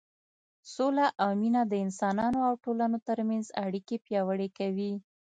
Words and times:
سوله 0.73 1.07
او 1.23 1.29
مینه 1.41 1.61
د 1.67 1.73
انسانانو 1.85 2.39
او 2.47 2.53
ټولنو 2.63 2.97
تر 3.07 3.17
منځ 3.29 3.45
اړیکې 3.65 3.95
پیاوړې 4.05 4.49
کوي. 4.57 4.93